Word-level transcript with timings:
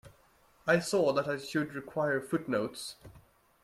I 0.65 0.79
saw 0.79 1.13
that 1.13 1.27
I 1.27 1.37
should 1.37 1.75
require 1.75 2.19
footnotes. 2.21 2.95